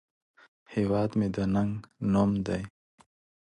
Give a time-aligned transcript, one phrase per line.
[0.73, 1.73] هیواد مې د ننگ
[2.11, 2.61] نوم دی